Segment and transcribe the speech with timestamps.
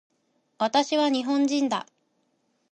[0.57, 1.85] 私は日本人だ